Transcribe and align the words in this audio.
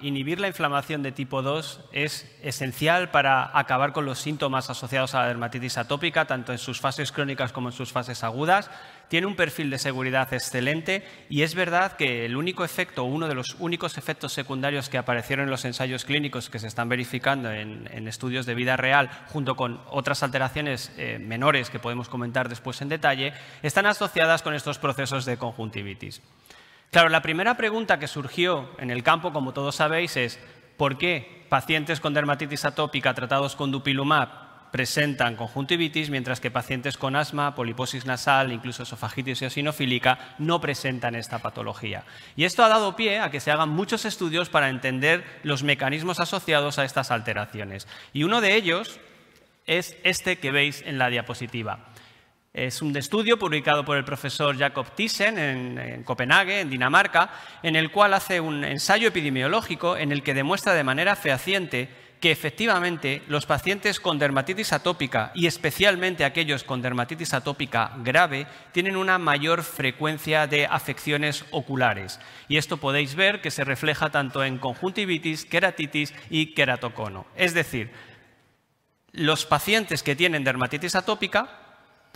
Inhibir 0.00 0.40
la 0.40 0.48
inflamación 0.48 1.02
de 1.02 1.12
tipo 1.12 1.42
2 1.42 1.80
es 1.92 2.30
esencial 2.42 3.10
para 3.10 3.56
acabar 3.58 3.92
con 3.92 4.04
los 4.04 4.18
síntomas 4.18 4.68
asociados 4.68 5.14
a 5.14 5.22
la 5.22 5.28
dermatitis 5.28 5.78
atópica, 5.78 6.26
tanto 6.26 6.52
en 6.52 6.58
sus 6.58 6.80
fases 6.80 7.12
crónicas 7.12 7.52
como 7.52 7.68
en 7.68 7.72
sus 7.72 7.92
fases 7.92 8.22
agudas. 8.22 8.70
Tiene 9.08 9.26
un 9.26 9.36
perfil 9.36 9.70
de 9.70 9.78
seguridad 9.78 10.32
excelente 10.34 11.06
y 11.28 11.42
es 11.42 11.54
verdad 11.54 11.92
que 11.92 12.26
el 12.26 12.36
único 12.36 12.64
efecto, 12.64 13.04
uno 13.04 13.28
de 13.28 13.34
los 13.34 13.56
únicos 13.58 13.96
efectos 13.98 14.32
secundarios 14.32 14.88
que 14.88 14.98
aparecieron 14.98 15.44
en 15.44 15.50
los 15.50 15.64
ensayos 15.64 16.04
clínicos 16.04 16.50
que 16.50 16.58
se 16.58 16.66
están 16.66 16.88
verificando 16.88 17.50
en, 17.50 17.86
estudios 18.06 18.46
de 18.46 18.54
vida 18.54 18.76
real, 18.76 19.10
junto 19.28 19.56
con 19.56 19.80
otras 19.90 20.22
alteraciones 20.22 20.92
eh, 20.96 21.18
menores 21.18 21.70
que 21.70 21.78
podemos 21.78 22.08
comentar 22.08 22.48
después 22.48 22.82
en 22.82 22.88
detalle, 22.88 23.32
están 23.62 23.86
asociadas 23.86 24.42
con 24.42 24.54
estos 24.54 24.78
procesos 24.78 25.24
de 25.24 25.38
conjuntivitis. 25.38 26.20
Claro, 26.90 27.08
la 27.08 27.22
primera 27.22 27.56
pregunta 27.56 27.98
que 27.98 28.08
surgió 28.08 28.70
en 28.78 28.90
el 28.90 29.02
campo, 29.02 29.32
como 29.32 29.52
todos 29.52 29.76
sabéis, 29.76 30.16
es 30.16 30.38
¿por 30.76 30.98
qué 30.98 31.46
pacientes 31.48 32.00
con 32.00 32.14
dermatitis 32.14 32.64
atópica 32.64 33.14
tratados 33.14 33.56
con 33.56 33.70
dupilumab 33.70 34.46
presentan 34.70 35.36
conjuntivitis, 35.36 36.10
mientras 36.10 36.40
que 36.40 36.50
pacientes 36.50 36.98
con 36.98 37.16
asma, 37.16 37.54
poliposis 37.54 38.04
nasal, 38.04 38.52
incluso 38.52 38.82
esofagitis 38.82 39.40
eosinofílica, 39.40 40.34
no 40.38 40.60
presentan 40.60 41.14
esta 41.14 41.38
patología. 41.38 42.04
Y 42.36 42.44
esto 42.44 42.62
ha 42.62 42.68
dado 42.68 42.94
pie 42.94 43.20
a 43.20 43.30
que 43.30 43.40
se 43.40 43.50
hagan 43.50 43.70
muchos 43.70 44.04
estudios 44.04 44.50
para 44.50 44.68
entender 44.68 45.24
los 45.42 45.62
mecanismos 45.62 46.20
asociados 46.20 46.78
a 46.78 46.84
estas 46.84 47.10
alteraciones. 47.10 47.88
Y 48.12 48.24
uno 48.24 48.40
de 48.40 48.54
ellos 48.54 49.00
es 49.66 49.96
este 50.04 50.38
que 50.38 50.50
veis 50.50 50.82
en 50.84 50.98
la 50.98 51.08
diapositiva. 51.08 51.86
Es 52.56 52.80
un 52.80 52.96
estudio 52.96 53.38
publicado 53.38 53.84
por 53.84 53.98
el 53.98 54.04
profesor 54.06 54.56
Jacob 54.56 54.86
Thyssen 54.94 55.38
en, 55.38 56.02
Copenhague, 56.04 56.60
en 56.60 56.70
Dinamarca, 56.70 57.28
en 57.62 57.76
el 57.76 57.90
cual 57.90 58.14
hace 58.14 58.40
un 58.40 58.64
ensayo 58.64 59.08
epidemiológico 59.08 59.94
en 59.98 60.10
el 60.10 60.22
que 60.22 60.32
demuestra 60.32 60.72
de 60.72 60.82
manera 60.82 61.16
fehaciente 61.16 61.90
que 62.18 62.30
efectivamente 62.30 63.22
los 63.28 63.44
pacientes 63.44 64.00
con 64.00 64.18
dermatitis 64.18 64.72
atópica 64.72 65.32
y 65.34 65.46
especialmente 65.46 66.24
aquellos 66.24 66.64
con 66.64 66.80
dermatitis 66.80 67.34
atópica 67.34 67.92
grave 67.98 68.46
tienen 68.72 68.96
una 68.96 69.18
mayor 69.18 69.62
frecuencia 69.62 70.46
de 70.46 70.64
afecciones 70.64 71.44
oculares. 71.50 72.18
Y 72.48 72.56
esto 72.56 72.78
podéis 72.78 73.16
ver 73.16 73.42
que 73.42 73.50
se 73.50 73.64
refleja 73.64 74.08
tanto 74.08 74.42
en 74.42 74.56
conjuntivitis, 74.56 75.44
queratitis 75.44 76.14
y 76.30 76.54
queratocono. 76.54 77.26
Es 77.36 77.52
decir, 77.52 77.90
los 79.12 79.44
pacientes 79.44 80.02
que 80.02 80.16
tienen 80.16 80.42
dermatitis 80.42 80.94
atópica 80.94 81.65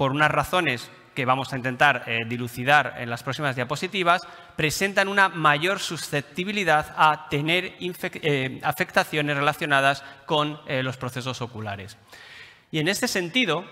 por 0.01 0.13
unas 0.13 0.31
razones 0.31 0.91
que 1.15 1.27
vamos 1.27 1.53
a 1.53 1.59
intentar 1.59 2.05
eh, 2.07 2.21
dilucidar 2.27 2.95
en 2.97 3.11
las 3.11 3.23
próximas 3.23 3.55
diapositivas, 3.55 4.23
presentan 4.57 5.09
una 5.09 5.29
mayor 5.29 5.79
susceptibilidad 5.79 6.95
a 6.97 7.29
tener 7.29 7.75
eh, 7.79 8.61
afectaciones 8.63 9.37
relacionadas 9.37 10.03
con 10.25 10.59
eh, 10.67 10.83
los 10.83 10.97
procesos 10.97 11.43
oculares. 11.43 11.99
Y 12.71 12.79
en 12.79 12.89
este 12.89 13.09
sentido, 13.09 13.67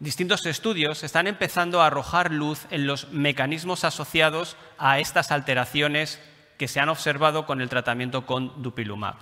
distintos 0.00 0.44
estudios 0.44 1.02
están 1.02 1.26
empezando 1.26 1.80
a 1.80 1.86
arrojar 1.86 2.30
luz 2.30 2.66
en 2.70 2.86
los 2.86 3.10
mecanismos 3.10 3.84
asociados 3.84 4.58
a 4.76 4.98
estas 4.98 5.32
alteraciones 5.32 6.20
que 6.58 6.68
se 6.68 6.80
han 6.80 6.90
observado 6.90 7.46
con 7.46 7.62
el 7.62 7.70
tratamiento 7.70 8.26
con 8.26 8.62
dupilumab. 8.62 9.14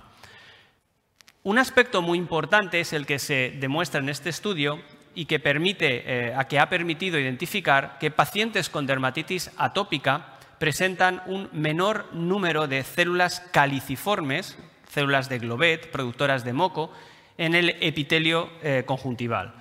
Un 1.43 1.57
aspecto 1.57 2.01
muy 2.01 2.17
importante 2.17 2.81
es 2.81 2.91
el 2.91 3.05
que 3.05 3.17
se 3.17 3.55
demuestra 3.61 4.01
en 4.01 4.09
este 4.09 4.29
estudio 4.29 4.81
y 5.15 5.25
que, 5.25 5.39
permite, 5.39 6.03
eh, 6.05 6.35
que 6.49 6.59
ha 6.59 6.69
permitido 6.69 7.19
identificar 7.19 7.97
que 7.99 8.11
pacientes 8.11 8.69
con 8.69 8.85
dermatitis 8.85 9.51
atópica 9.57 10.37
presentan 10.59 11.21
un 11.25 11.49
menor 11.53 12.07
número 12.13 12.67
de 12.67 12.83
células 12.83 13.39
caliciformes, 13.51 14.57
células 14.89 15.29
de 15.29 15.39
globet, 15.39 15.89
productoras 15.91 16.43
de 16.43 16.53
moco, 16.53 16.91
en 17.37 17.55
el 17.55 17.69
epitelio 17.81 18.49
eh, 18.61 18.83
conjuntival. 18.85 19.53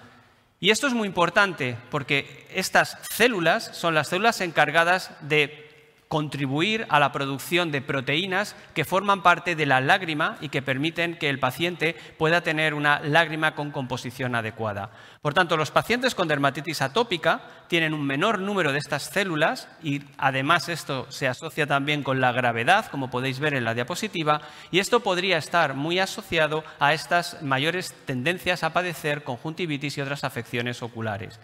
Y 0.60 0.70
esto 0.70 0.88
es 0.88 0.94
muy 0.94 1.06
importante 1.06 1.77
porque 1.90 2.46
estas 2.52 2.98
células 3.11 3.77
son 3.77 3.94
las 3.94 4.08
células 4.08 4.40
encargadas 4.40 5.12
de 5.20 5.67
contribuir 6.08 6.86
a 6.89 6.98
la 6.98 7.13
producción 7.13 7.70
de 7.70 7.83
proteínas 7.83 8.57
que 8.74 8.85
forman 8.85 9.23
parte 9.23 9.55
de 9.55 9.67
la 9.67 9.80
lágrima 9.80 10.36
y 10.41 10.48
que 10.48 10.63
permiten 10.63 11.17
que 11.17 11.29
el 11.29 11.39
paciente 11.39 11.95
pueda 12.17 12.41
tener 12.41 12.74
una 12.74 13.01
lágrima 13.01 13.55
con 13.55 13.70
composición 13.70 14.35
adecuada. 14.35 14.91
Por 15.20 15.35
tanto, 15.35 15.57
los 15.57 15.70
pacientes 15.70 16.14
con 16.14 16.29
dermatitis 16.29 16.80
atópica 16.80 17.42
tienen 17.68 17.92
un 17.92 18.07
menor 18.07 18.39
número 18.39 18.73
de 18.73 18.79
estas 18.79 19.02
células 19.05 19.68
y 19.83 20.02
además 20.17 20.68
esto 20.68 21.07
se 21.11 21.29
asocia 21.29 21.67
también 21.67 22.02
con 22.02 22.20
la 22.20 22.33
gravedad, 22.33 22.86
como 22.86 23.11
podéis 23.11 23.39
ver 23.39 23.55
en 23.55 23.64
la 23.64 23.74
diapositiva, 23.74 24.41
y 24.70 24.79
esto 24.79 25.01
podría 25.01 25.36
estar 25.36 25.74
muy 25.74 25.98
asociado 25.98 26.64
a 26.79 26.95
estas 26.95 27.42
mayores 27.42 27.95
tendencias 28.07 28.63
a 28.63 28.73
padecer 28.73 29.24
conjuntivitis 29.24 29.98
y 29.98 30.01
otras 30.01 30.24
afecciones 30.24 30.83
oculares. 30.83 31.39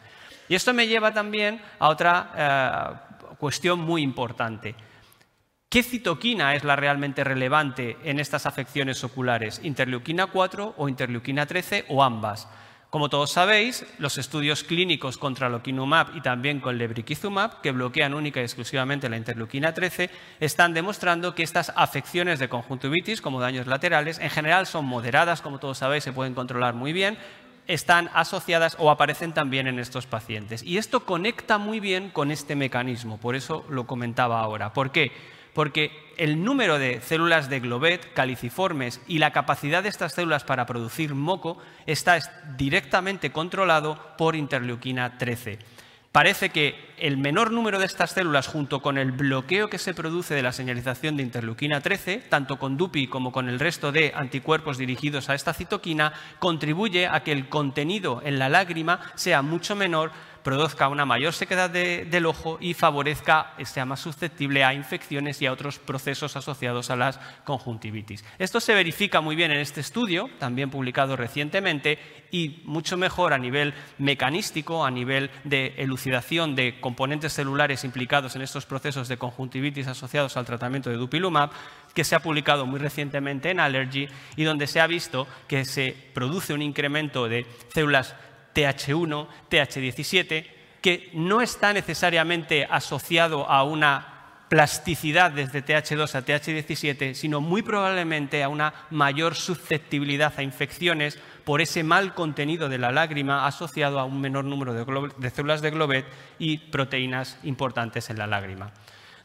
Y 0.49 0.55
esto 0.55 0.75
me 0.75 0.87
lleva 0.87 1.13
también 1.13 1.61
a 1.79 1.89
otra 1.89 2.33
eh, 2.37 3.14
cuestión 3.45 3.79
muy 3.79 4.01
importante. 4.01 4.75
¿Qué 5.69 5.83
citoquina 5.83 6.55
es 6.55 6.65
la 6.65 6.77
realmente 6.77 7.25
relevante 7.25 7.99
en 8.03 8.19
estas 8.19 8.47
afecciones 8.47 9.05
oculares? 9.05 9.61
¿Interleuquina 9.63 10.29
4 10.29 10.77
o 10.79 10.89
interleuquina 10.89 11.45
13 11.45 11.85
o 11.91 12.03
ambas? 12.03 12.49
Como 12.89 13.11
todos 13.11 13.33
sabéis, 13.33 13.85
los 13.99 14.17
estudios 14.17 14.65
clínicos 14.65 15.19
contra 15.19 15.51
loquinumab 15.51 16.17
y 16.17 16.23
también 16.23 16.59
con 16.61 16.79
lebrikizumab, 16.79 17.61
que 17.61 17.73
bloquean 17.73 18.15
única 18.15 18.41
y 18.41 18.45
exclusivamente 18.45 19.11
la 19.11 19.19
interleuquina 19.19 19.75
13, 19.75 20.09
están 20.41 20.73
demostrando 20.73 21.35
que 21.35 21.43
estas 21.43 21.71
afecciones 21.77 22.39
de 22.39 22.49
conjuntivitis, 22.49 23.21
como 23.21 23.41
daños 23.41 23.67
laterales, 23.67 24.21
en 24.21 24.31
general 24.31 24.67
son 24.67 24.87
moderadas, 24.87 25.43
como 25.43 25.59
todos 25.59 25.77
sabéis, 25.77 26.05
se 26.05 26.15
pueden 26.15 26.33
controlar 26.33 26.73
muy 26.73 26.95
bien, 26.95 27.19
están 27.67 28.11
asociadas 28.15 28.77
o 28.79 28.91
aparecen 28.91 29.33
también 29.33 29.67
en 29.67 29.79
estos 29.79 30.07
pacientes. 30.07 30.63
Y 30.63 30.79
esto 30.79 31.05
conecta 31.05 31.59
muy 31.59 31.81
bien 31.81 32.11
con 32.11 32.31
este 32.31 32.57
mecanismo, 32.57 33.19
por 33.19 33.37
eso 33.37 33.65
lo 33.69 33.87
comentaba 33.87 34.41
ahora. 34.41 34.73
¿Por 34.73 34.93
qué? 34.93 35.13
Porque 35.55 35.93
el 36.17 36.45
número 36.45 36.79
de 36.79 37.01
células 37.01 37.49
de 37.49 37.61
globet 37.61 38.13
caliciformes 38.13 39.01
y 39.07 39.19
la 39.19 39.33
capacidad 39.33 39.83
de 39.83 39.89
estas 39.89 40.13
células 40.13 40.45
para 40.45 40.67
producir 40.67 41.15
moco 41.15 41.59
está 41.87 42.19
directamente 42.57 43.31
controlado 43.31 43.99
por 44.19 44.35
interleuquina 44.35 45.17
13. 45.17 45.59
Parece 46.11 46.51
que 46.51 46.94
el 46.99 47.17
menor 47.17 47.51
número 47.51 47.79
de 47.79 47.87
estas 47.87 48.13
células, 48.13 48.47
junto 48.47 48.81
con 48.81 48.99
el 48.99 49.13
bloqueo 49.13 49.69
que 49.69 49.79
se 49.79 49.95
produce 49.95 50.35
de 50.35 50.43
la 50.43 50.53
señalización 50.53 51.17
de 51.17 51.23
interleuquina 51.23 51.81
13, 51.81 52.25
tanto 52.29 52.59
con 52.59 52.77
DUPI 52.77 53.09
como 53.09 53.33
con 53.33 53.49
el 53.49 53.61
resto 53.61 53.93
de 53.93 54.13
anticuerpos 54.15 54.79
dirigidos 54.79 55.29
a 55.29 55.35
esta 55.35 55.55
citoquina, 55.55 56.13
contribuye 56.39 57.07
a 57.07 57.23
que 57.23 57.33
el 57.33 57.49
contenido 57.49 58.23
en 58.25 58.39
la 58.39 58.49
lágrima 58.49 59.01
sea 59.15 59.43
mucho 59.43 59.77
menor 59.77 60.13
produzca 60.45 60.89
una 60.89 61.07
mayor 61.07 61.33
sequedad 61.33 61.71
del 61.71 62.27
ojo 62.27 62.59
y 62.61 62.75
favorezca, 62.75 63.55
sea 63.65 63.87
más 63.87 64.01
susceptible 64.01 64.63
a 64.63 64.75
infecciones 64.75 65.41
y 65.41 65.47
a 65.47 65.53
otros 65.53 65.79
procesos 65.79 66.37
asociados 66.37 66.91
a 66.91 66.97
las 66.97 67.19
conjuntivitis. 67.45 68.25
Esto 68.39 68.61
se 68.61 68.75
verifica 68.75 69.23
muy 69.23 69.35
bien 69.35 69.51
en 69.51 69.59
este 69.59 69.81
estudio, 69.81 70.29
también 70.39 70.71
publicado 70.71 71.17
recientemente, 71.17 71.99
y 72.31 72.61
mucho 72.65 72.97
mejor 72.99 73.33
a 73.33 73.39
nivel 73.39 73.73
mecanístico, 73.97 74.85
a 74.85 74.91
nivel 74.91 75.31
de 75.45 75.75
elucidación 75.79 76.55
de 76.55 76.79
componentes 76.85 77.33
celulares 77.33 77.83
implicados 77.83 78.37
en 78.37 78.43
estos 78.43 78.67
procesos 78.67 79.09
de 79.09 79.17
conjuntivitis 79.17 79.87
asociados 79.87 80.37
al 80.37 80.45
tratamiento 80.45 80.91
de 80.91 80.97
dupilumab, 80.97 81.49
que 81.95 82.05
se 82.05 82.15
ha 82.15 82.21
publicado 82.21 82.67
muy 82.67 82.79
recientemente 82.79 83.51
en 83.51 83.59
Allergy 83.59 84.07
y 84.37 84.45
donde 84.45 84.67
se 84.67 84.81
ha 84.81 84.87
visto 84.87 85.27
que 85.49 85.65
se 85.65 85.97
produce 86.13 86.53
un 86.53 86.61
incremento 86.61 87.27
de 87.27 87.47
células 87.73 88.15
TH1, 88.55 89.27
TH17, 89.51 90.47
que 90.83 91.09
no 91.15 91.41
está 91.41 91.73
necesariamente 91.73 92.69
asociado 92.71 93.49
a 93.49 93.63
una 93.63 94.14
plasticidad 94.55 95.33
desde 95.33 95.65
TH2 95.65 96.15
a 96.15 96.25
TH17, 96.25 97.15
sino 97.15 97.41
muy 97.41 97.63
probablemente 97.63 98.45
a 98.45 98.49
una 98.49 98.73
mayor 98.91 99.35
susceptibilidad 99.35 100.33
a 100.37 100.45
infecciones 100.45 101.19
por 101.43 101.61
ese 101.61 101.83
mal 101.83 102.15
contenido 102.15 102.69
de 102.69 102.79
la 102.79 102.93
lágrima 102.93 103.49
asociado 103.49 103.99
a 103.99 104.05
un 104.05 104.21
menor 104.21 104.45
número 104.45 104.73
de, 104.73 105.11
de 105.19 105.31
células 105.31 105.61
de 105.61 105.73
globet 105.73 106.07
y 106.39 106.59
proteínas 106.59 107.37
importantes 107.43 108.11
en 108.11 108.19
la 108.19 108.29
lágrima. 108.29 108.71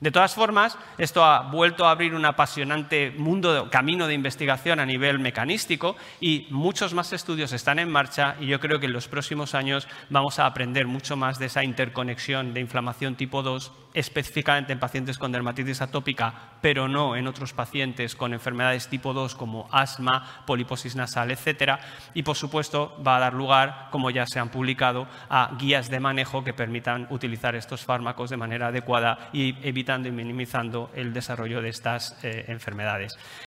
De 0.02 0.12
todas 0.12 0.34
formas, 0.34 0.78
esto 0.98 1.26
ha 1.26 1.42
vuelto 1.52 1.86
a 1.86 1.92
abrir 1.92 2.16
un 2.16 2.24
apasionante 2.24 3.12
mundo, 3.12 3.68
camino 3.70 4.08
de 4.08 4.14
investigación 4.14 4.80
a 4.80 4.86
nivel 4.86 5.20
mecanístico 5.20 5.98
y 6.22 6.48
muchos 6.52 6.94
más 6.94 7.12
estudios 7.12 7.52
están 7.52 7.80
en 7.80 7.92
marcha 7.92 8.38
y 8.40 8.48
yo 8.48 8.62
creo 8.62 8.80
que 8.80 8.86
en 8.86 8.94
los 8.94 9.10
próximos 9.10 9.56
años 9.56 9.90
vamos 10.10 10.40
a 10.40 10.46
aprender 10.46 10.88
mucho 10.88 11.18
más 11.18 11.38
de 11.38 11.48
esa 11.48 11.66
interconexión 11.66 12.54
de 12.54 12.62
inflamación 12.62 13.16
tipo 13.16 13.44
2 13.44 13.74
específicamente 13.94 14.74
en 14.74 14.80
pacientes 14.80 15.18
con 15.18 15.32
dermatitis 15.32 15.82
atópica, 15.82 16.34
pero 16.62 16.88
no 16.88 17.16
en 17.16 17.28
otros 17.28 17.54
pacientes 17.54 18.16
con 18.16 18.34
enfermedades 18.34 18.88
tipo 18.88 19.14
2 19.14 19.36
como 19.36 19.68
asma, 19.72 20.44
poliposis 20.46 20.96
nasal, 20.96 21.32
etc. 21.32 21.80
Y, 22.14 22.24
por 22.24 22.36
supuesto, 22.36 22.98
va 23.06 23.18
a 23.18 23.20
dar 23.20 23.34
lugar, 23.34 23.88
como 23.92 24.12
ya 24.12 24.26
se 24.26 24.40
han 24.40 24.50
publicado, 24.50 25.08
a 25.30 25.56
guías 25.60 25.90
de 25.90 26.00
manejo 26.00 26.44
que 26.44 26.54
permitan 26.54 27.08
utilizar 27.10 27.56
estos 27.56 27.84
fármacos 27.84 28.30
de 28.30 28.38
manera 28.38 28.68
adecuada 28.68 29.30
y 29.34 29.56
evitando 29.68 30.08
y 30.08 30.12
minimizando 30.12 30.92
el 30.96 31.14
desarrollo 31.14 31.62
de 31.62 31.70
estas 31.70 32.18
eh, 32.24 32.46
enfermedades. 32.48 33.18